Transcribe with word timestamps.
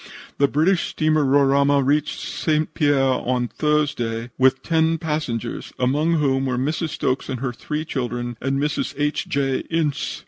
"The 0.39 0.47
British 0.47 0.87
steamer 0.87 1.23
Roraima 1.23 1.85
reached 1.85 2.19
St. 2.21 2.73
Pierre 2.73 3.21
on 3.23 3.47
Thursday 3.47 4.31
with 4.35 4.63
ten 4.63 4.97
passengers, 4.97 5.73
among 5.77 6.13
whom 6.13 6.47
were 6.47 6.57
Mrs. 6.57 6.89
Stokes 6.89 7.29
and 7.29 7.39
her 7.39 7.53
three 7.53 7.85
children, 7.85 8.35
and 8.41 8.59
Mrs. 8.59 8.95
H. 8.97 9.27
J. 9.27 9.59
Ince. 9.69 10.19